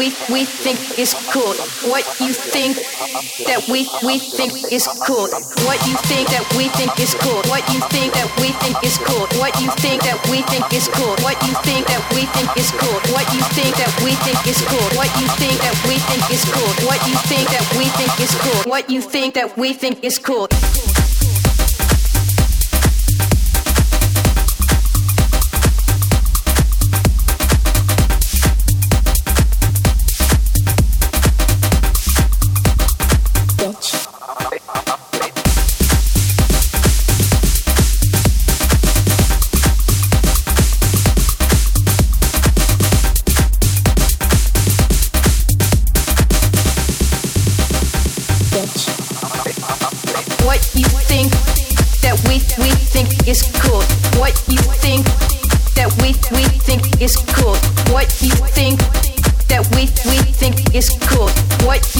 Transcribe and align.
we 0.00 0.08
we 0.32 0.48
think 0.48 0.80
is 0.96 1.12
cool. 1.28 1.52
What 1.92 2.08
you 2.24 2.32
think 2.32 2.80
that 3.44 3.60
we 3.68 3.84
we 4.00 4.16
think 4.16 4.72
is 4.72 4.88
cool. 5.04 5.28
What 5.68 5.76
you 5.84 5.92
think 6.08 6.32
that 6.32 6.40
we 6.56 6.72
think 6.72 6.96
is 6.96 7.12
cool. 7.20 7.44
What 7.52 7.60
you 7.68 7.84
think 7.92 8.16
that 8.16 8.32
we 8.40 8.48
think 8.64 8.80
is 8.80 8.96
cool. 8.96 9.28
What 9.36 9.52
you 9.60 9.68
think 9.76 10.00
that 10.08 10.16
we 10.32 10.40
think 10.48 10.72
is 10.72 10.88
cool. 10.88 11.20
What 11.20 11.36
you 11.44 11.52
think 11.68 11.84
that 11.92 12.00
we 12.16 12.24
think 12.32 12.48
is 12.56 12.72
cool. 12.80 12.96
What 13.12 13.28
you 13.36 13.44
think 13.52 13.76
that 13.76 13.92
we 14.00 14.16
think 14.24 14.40
is 14.48 14.64
cool. 14.64 14.88
What 14.96 15.12
you 15.20 15.28
think 15.36 15.60
that 15.68 15.76
we 15.84 16.00
think 16.08 16.24
is 16.32 16.44
cool. 16.48 16.72
What 16.88 17.00
you 17.04 17.14
think 17.28 17.46
that 17.52 17.66
we 17.76 17.84
think 18.00 18.12
is 18.24 18.32
cool. 18.40 18.60
What 18.72 18.88
you 18.88 19.00
think 19.04 19.34
that 19.34 19.52
we 19.58 19.74
think 19.74 20.02
is 20.02 20.16
cool. 20.18 20.48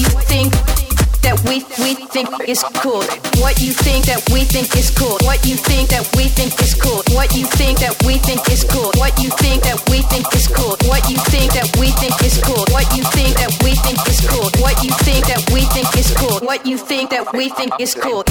You 0.00 0.08
think 0.24 0.52
that 1.20 1.36
we 1.44 1.60
we 1.76 1.92
think 2.08 2.28
is 2.48 2.64
cool. 2.80 3.04
What 3.44 3.60
you 3.60 3.72
think 3.72 4.06
that 4.08 4.24
we 4.32 4.44
think 4.48 4.72
is 4.76 4.88
cool. 4.96 5.20
What 5.28 5.44
you 5.44 5.56
think 5.56 5.90
that 5.92 6.08
we 6.16 6.24
think 6.32 6.56
is 6.60 6.72
cool. 6.72 7.04
What 7.12 7.36
you 7.36 7.44
think 7.44 7.80
that 7.84 7.92
we 8.08 8.16
think 8.16 8.40
is 8.48 8.64
cool. 8.64 8.90
What 8.96 9.12
you 9.20 9.28
think 9.36 9.62
that 9.68 9.76
we 9.92 10.00
think 10.08 10.24
is 10.32 10.48
cool. 10.48 10.76
What 10.88 11.04
you 11.12 11.18
think 11.28 11.52
that 11.52 11.68
we 11.76 11.92
think 12.00 12.16
is 12.24 12.40
cool. 12.40 12.64
What 12.72 12.88
you 12.96 13.04
think 13.12 13.36
that 13.36 13.52
we 13.60 13.76
think 13.76 14.00
is 14.08 14.20
cool. 14.24 14.48
What 14.64 14.80
you 14.80 14.92
think 15.04 15.26
that 15.28 15.42
we 15.52 15.62
think 15.68 15.92
is 16.00 16.10
cool. 16.16 16.40
What 16.48 16.64
you 16.64 16.78
think 16.78 17.10
that 17.10 17.32
we 17.36 17.48
think 17.50 17.72
is 17.78 17.92
cool. 17.94 18.24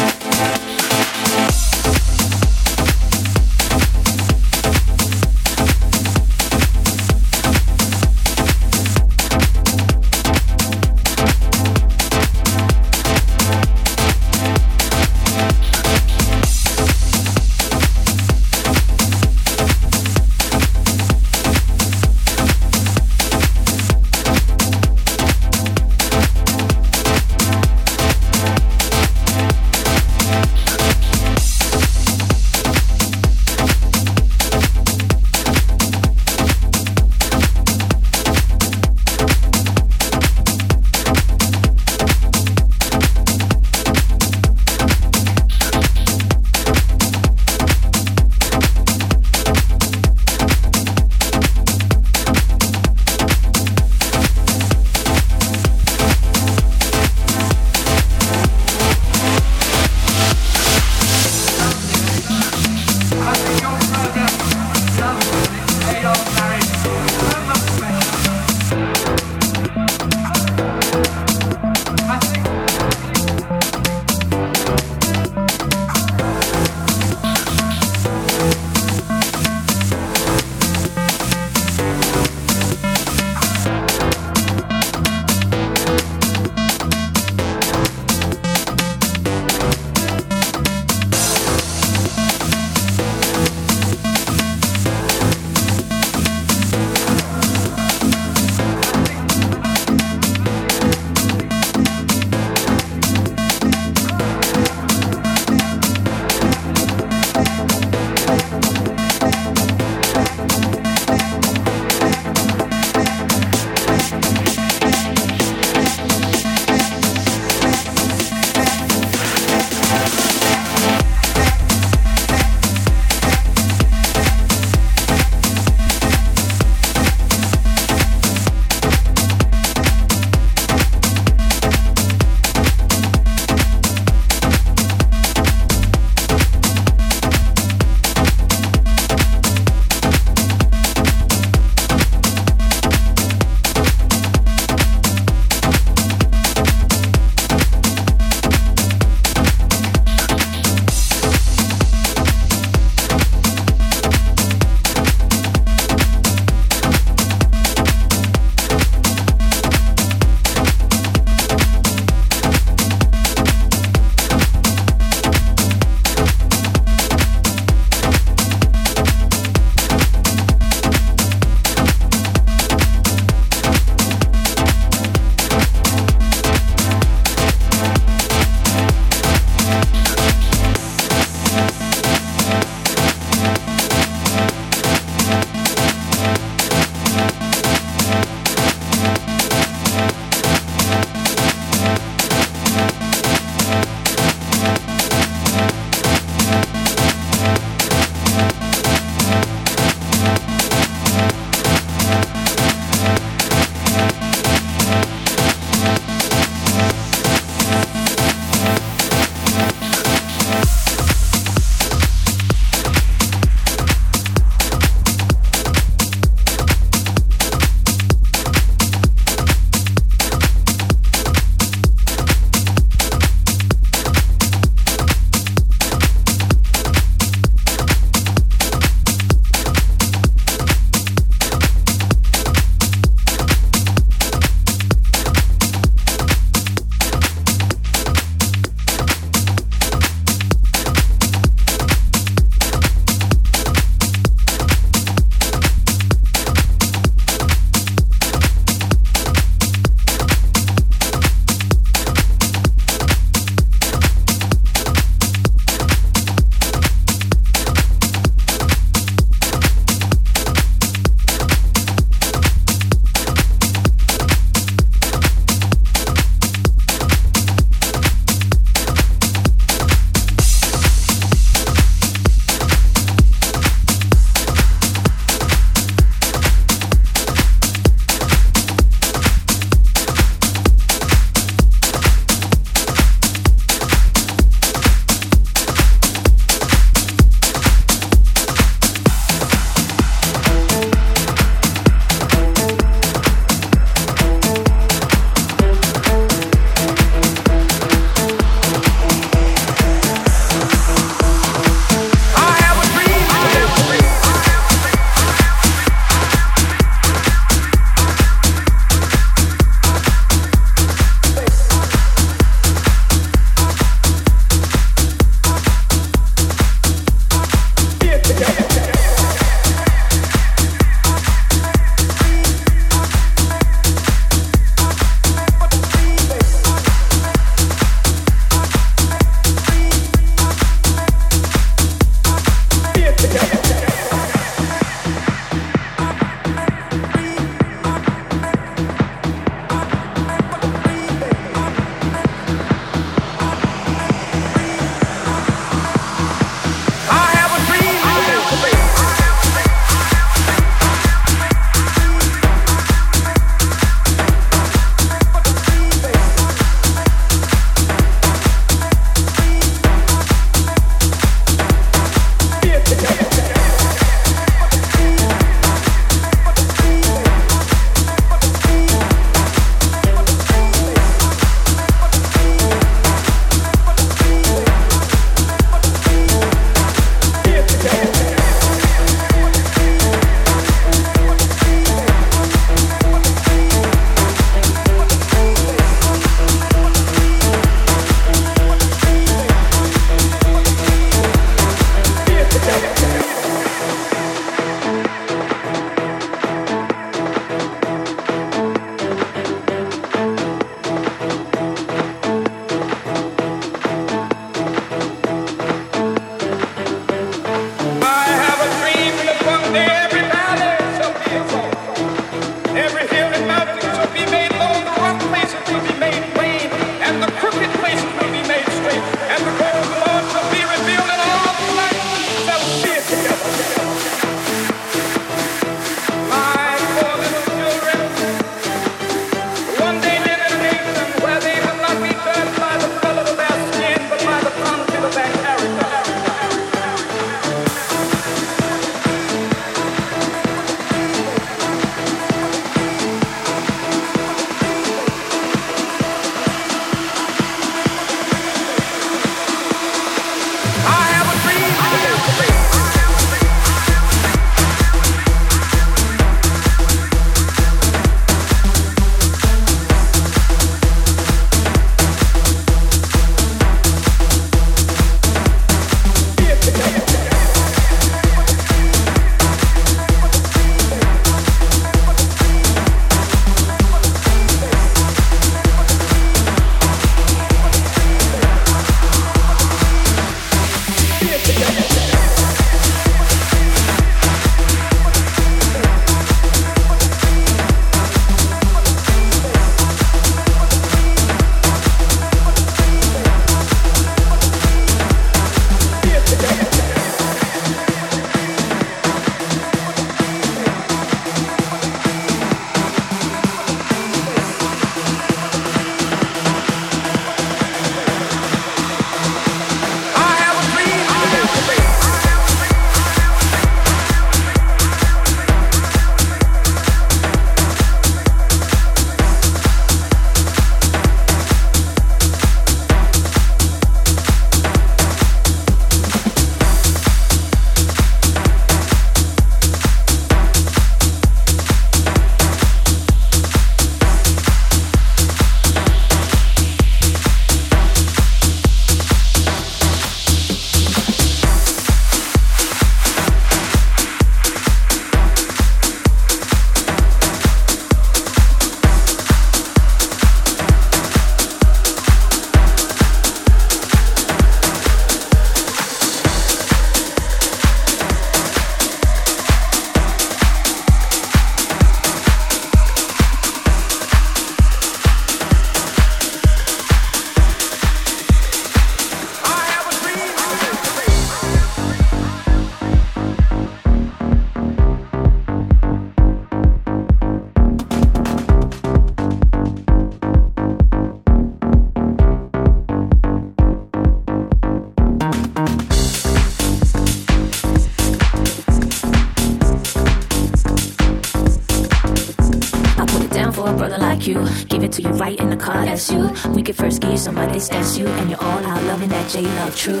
you. 594.26 594.46
Give 594.68 594.82
it 594.82 594.92
to 594.92 595.02
you 595.02 595.10
right 595.10 595.38
in 595.38 595.50
the 595.50 595.56
car, 595.56 595.84
that's 595.84 596.10
you. 596.10 596.30
We 596.50 596.62
could 596.62 596.76
first 596.76 597.00
give 597.00 597.26
on 597.26 597.34
Mondays, 597.34 597.68
that's 597.68 597.96
you. 597.96 598.06
And 598.06 598.30
you're 598.30 598.42
all 598.42 598.64
out 598.64 598.82
loving 598.84 599.08
that 599.10 599.30
J 599.30 599.42
Love 599.42 599.76
true. 599.76 600.00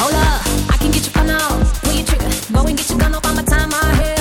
Hold 0.00 0.14
up, 0.14 0.72
I 0.72 0.76
can 0.78 0.90
get 0.90 1.04
you 1.04 1.12
fun 1.12 1.26
now. 1.26 1.62
Pull 1.82 1.92
your 1.92 2.06
trigger, 2.06 2.30
go 2.52 2.66
and 2.66 2.76
get 2.76 2.88
your 2.88 2.98
gun 2.98 3.14
up 3.14 3.26
on 3.26 3.36
my 3.36 3.42
time, 3.42 3.68
my 3.68 3.94
head. 3.94 4.19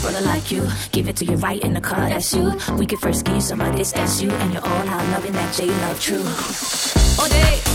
Brother 0.00 0.20
like 0.22 0.50
you, 0.50 0.66
give 0.92 1.08
it 1.08 1.16
to 1.16 1.24
you 1.24 1.36
right 1.36 1.62
in 1.62 1.74
the 1.74 1.80
car. 1.80 2.08
That's 2.08 2.34
you. 2.34 2.52
We 2.76 2.86
could 2.86 2.98
first 2.98 3.24
give 3.24 3.42
some 3.42 3.60
of 3.60 3.76
this. 3.76 3.92
That's 3.92 4.22
you, 4.22 4.30
and 4.30 4.52
you're 4.52 4.64
all 4.64 4.88
out 4.88 5.08
loving 5.10 5.32
that 5.32 5.54
J 5.54 5.66
Love 5.66 6.00
true. 6.00 6.24
All 7.18 7.28
day, 7.28 7.69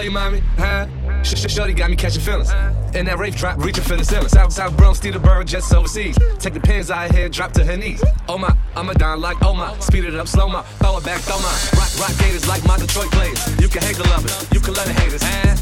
love 0.00 0.04
you, 0.06 0.10
mommy. 0.10 0.42
Huh? 0.56 1.22
Sh- 1.22 1.36
sh- 1.36 1.76
got 1.76 1.90
me 1.90 1.96
catching 1.96 2.22
feelings. 2.22 2.50
In 2.94 3.04
that 3.04 3.18
rape 3.18 3.34
drop, 3.34 3.58
reaching 3.58 3.84
for 3.84 3.96
the 3.96 4.04
ceiling. 4.04 4.28
South, 4.28 4.52
South 4.52 4.74
Bronx, 4.76 4.98
Steelberg, 5.00 5.44
just 5.44 5.72
overseas. 5.74 6.16
Take 6.38 6.54
the 6.54 6.60
pins 6.60 6.90
out 6.90 7.12
here, 7.14 7.28
drop 7.28 7.52
to 7.52 7.64
her 7.64 7.76
knees. 7.76 8.02
Oh 8.26 8.38
my, 8.38 8.48
I'm 8.76 8.88
a 8.88 8.94
down 8.94 9.20
like 9.20 9.36
oh 9.42 9.52
my. 9.52 9.78
Speed 9.80 10.04
it 10.04 10.14
up, 10.14 10.26
slow 10.26 10.48
my. 10.48 10.62
Throw 10.80 10.96
it 10.96 11.04
back, 11.04 11.20
throw 11.20 11.36
my. 11.36 11.52
Rock, 11.76 11.92
rock 12.00 12.16
gators 12.18 12.48
like 12.48 12.64
my 12.64 12.78
Detroit 12.78 13.10
players. 13.12 13.40
You 13.60 13.68
can 13.68 13.82
hate 13.82 13.96
the 13.96 14.08
lovers, 14.08 14.32
you 14.52 14.60
can 14.60 14.72
love 14.72 14.86
the 14.86 14.94
haters. 14.94 15.22
Huh? 15.22 15.54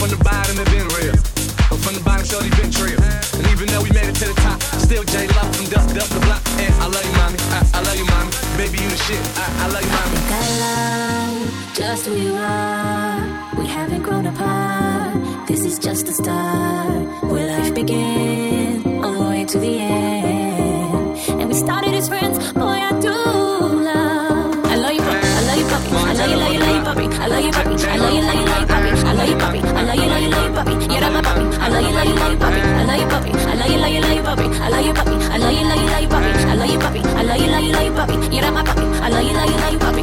From 0.00 0.08
the 0.08 0.20
bottom, 0.24 0.56
it 0.56 0.64
been 0.72 0.88
real. 0.96 1.12
But 1.68 1.84
from 1.84 1.94
the 1.94 2.02
bottom, 2.04 2.24
shorty 2.24 2.48
been 2.56 2.72
trill. 2.72 3.00
And 3.36 3.44
even 3.52 3.68
though 3.68 3.82
we 3.84 3.90
made 3.92 4.08
it 4.08 4.16
to 4.24 4.32
the 4.32 4.38
top, 4.40 4.62
still 4.80 5.04
J 5.04 5.28
Love 5.36 5.52
from 5.56 5.68
dust 5.68 5.92
up 5.92 6.08
the 6.08 6.24
block. 6.24 6.40
And 6.56 6.72
I 6.80 6.88
love 6.88 7.04
you, 7.04 7.14
mommy. 7.20 7.36
I, 7.52 7.60
I 7.76 7.80
love 7.84 7.98
you, 8.00 8.06
mommy. 8.08 8.32
Baby, 8.56 8.80
you 8.80 8.88
the 8.88 9.00
shit. 9.04 9.20
I, 9.36 9.44
I 9.60 9.66
love 9.68 9.84
you, 9.84 9.92
mommy. 9.92 10.16
I 10.32 10.44
love 10.64 11.74
just 11.76 12.06
who 12.06 12.16
you 12.16 12.34
are. 12.40 13.33
Haven't 13.74 14.02
grown 14.02 14.24
apart. 14.26 15.48
This 15.48 15.64
is 15.64 15.80
just 15.80 16.06
the 16.06 16.12
start. 16.12 17.24
Where 17.30 17.46
life 17.58 17.74
began, 17.74 19.02
all 19.04 19.12
the 19.12 19.28
way 19.30 19.44
to 19.44 19.58
the 19.58 19.78
end. 19.80 21.18
And 21.40 21.48
we 21.48 21.54
started 21.54 21.92
as 21.92 22.08
friends. 22.08 22.52
Boy, 22.52 22.78
I 22.88 22.92
do 23.00 23.10
love. 23.10 24.64
I 24.72 24.76
love 24.76 24.92
you, 24.92 25.02
puppy. 25.02 25.26
I 25.26 25.42
love 25.48 25.58
you, 25.58 25.66
puppy. 25.66 25.90
I 25.90 26.14
love 26.14 26.30
you, 26.30 26.36
love 26.36 26.52
you, 26.54 26.60
love 26.60 26.76
you, 26.76 26.82
puppy. 26.86 27.06
I 27.18 27.26
love 27.26 27.44
you, 27.44 27.50
puppy. 27.50 27.74
I 27.84 27.96
love 27.98 28.14
you, 28.14 28.22
love 28.22 28.38
you, 28.38 28.46
love 28.46 28.60
you, 28.60 28.66
puppy. 28.70 28.90
I 28.94 29.12
love 29.12 29.28
you, 29.28 29.36
puppy. 29.42 29.58
I 29.58 29.82
love 29.82 29.98
you, 29.98 30.06
love 30.06 30.22
you, 30.22 30.30
love 30.30 30.46
you, 30.46 30.54
puppy. 30.54 30.74
That's 30.86 31.12
my 31.14 31.22
puppy. 31.26 31.44
I 31.58 31.68
love 31.68 31.82
you, 31.82 31.92
love 31.98 32.06
you, 32.06 32.14
love 32.14 32.30
you, 32.30 32.38
puppy. 32.38 32.60
I 32.64 32.84
love 32.84 33.00
you, 33.00 33.10
puppy. 33.10 33.34
I 33.34 33.58
love 33.58 33.70
you, 33.70 33.78
love 33.82 33.90
you, 33.90 34.00
love 34.00 34.14
you, 34.14 34.22
puppy. 34.22 34.44
I 34.44 34.68
love 34.70 34.86
you, 34.86 34.94
puppy. 34.94 35.18
I 35.18 35.38
love 35.38 35.52
you, 35.52 35.66
love 35.66 35.82
you, 35.82 35.88
love 35.90 36.02
you, 36.02 36.10
puppy. 36.10 36.38
I 36.44 36.54
love 36.54 36.70
you, 36.70 36.78
puppy. 36.78 37.00
I 37.00 37.22
love 37.22 37.40
you, 37.40 37.48
love 37.50 37.64
you, 37.64 37.72
love 37.72 37.84
you, 37.84 37.92
puppy. 37.92 38.40
That's 38.40 38.54
my 38.54 38.62
puppy. 38.62 38.82
I 38.82 39.08
love 39.08 39.24
you, 39.24 39.34
love 39.34 39.50
you, 39.50 39.56
love 39.56 39.72
you, 39.72 39.78
puppy. 39.78 39.93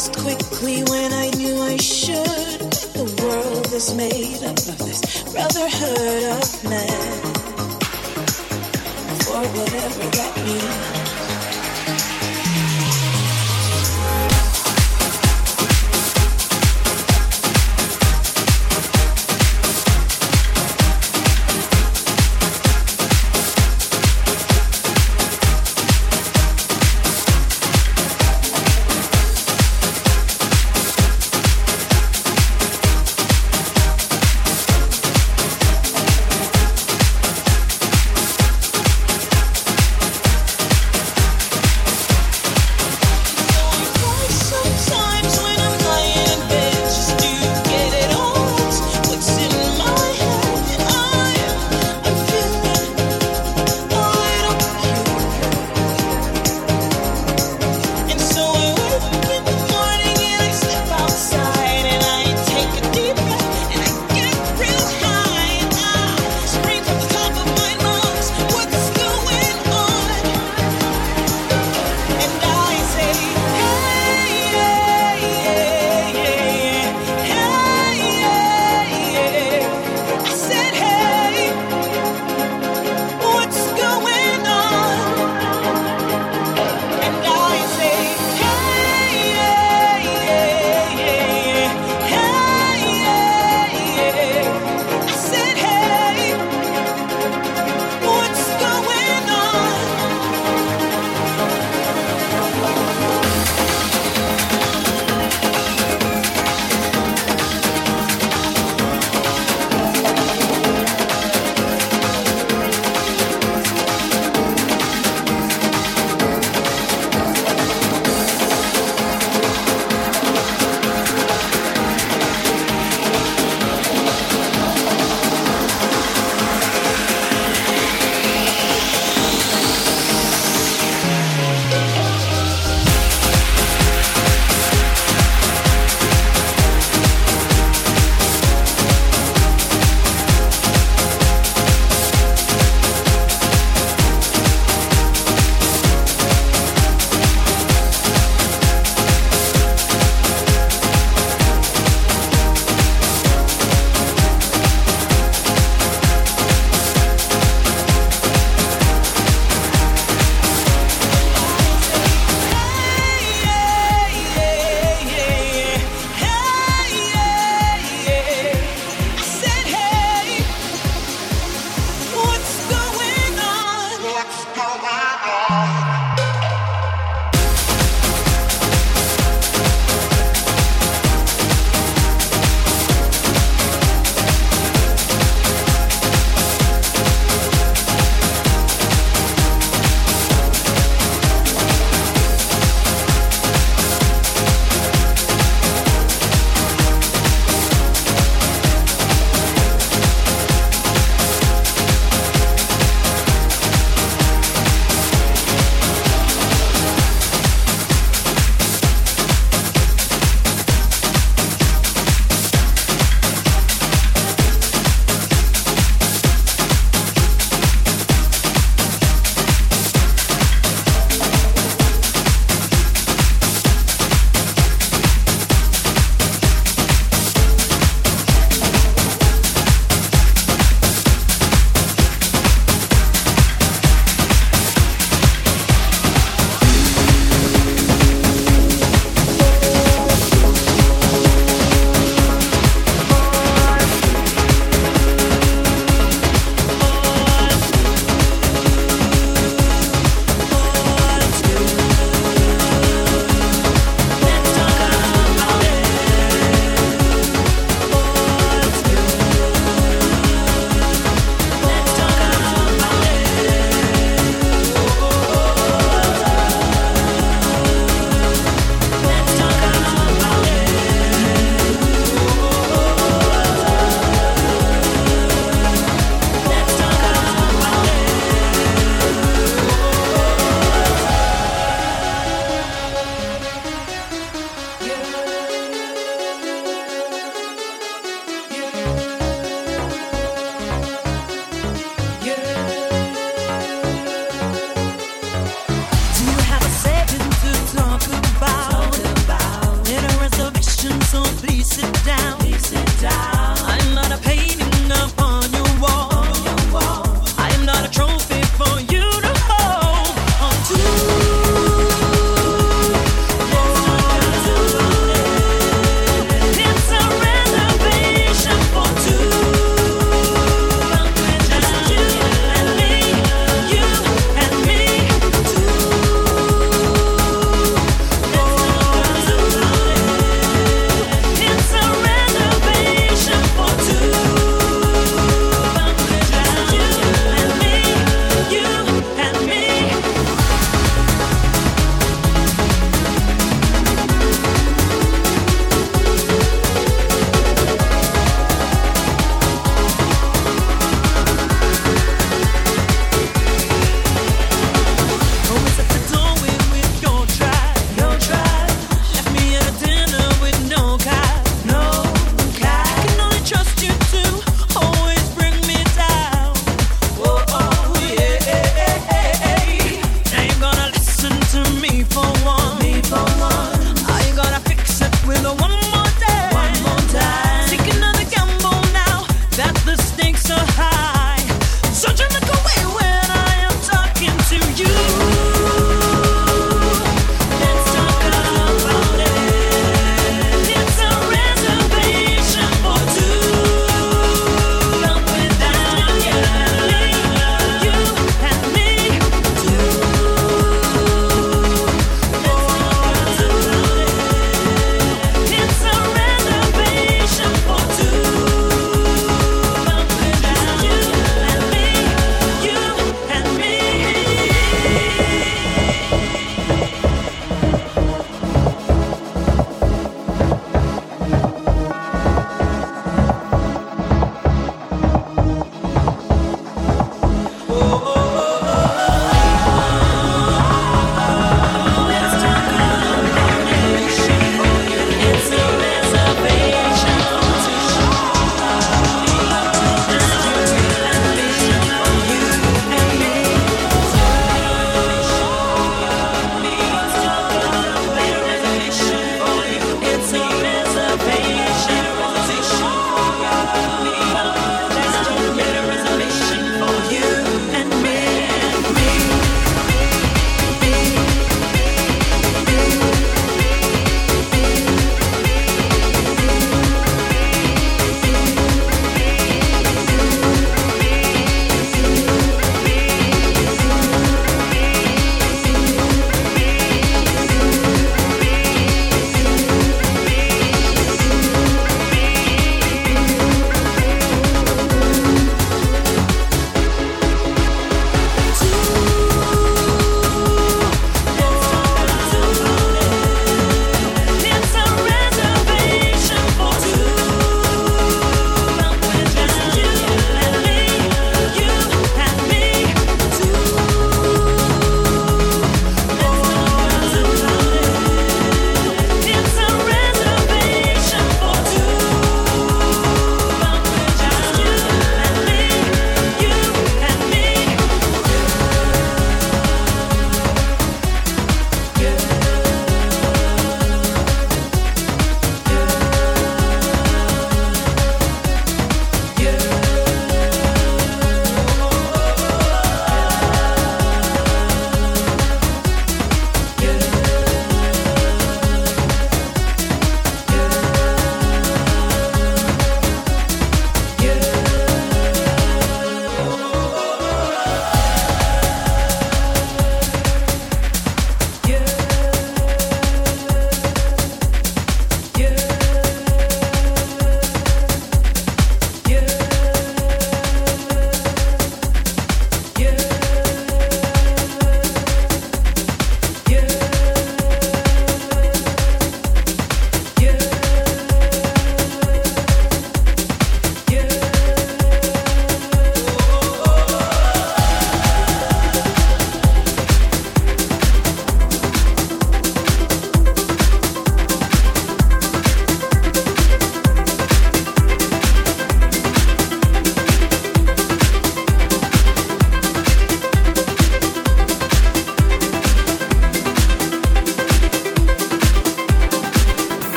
Realized 0.00 0.16
quickly 0.16 0.82
when 0.84 1.12
I 1.12 1.30
knew 1.30 1.60
I 1.60 1.76
should, 1.76 2.24
the 2.94 3.22
world 3.22 3.72
is 3.72 3.94
made 3.94 4.42
up 4.44 4.56
of 4.56 4.78
this 4.78 5.00
brotherhood 5.32 6.22
of 6.38 6.64
men. 6.64 7.22
For 9.24 9.42
whatever 9.42 10.10
that 10.16 10.36
means. 10.44 11.09